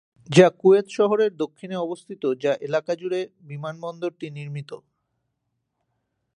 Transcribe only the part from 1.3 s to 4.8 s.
দক্ষিণে অবস্থিত, যা এলাকা জুড়ে বিমানবন্দরটি নির্মিত।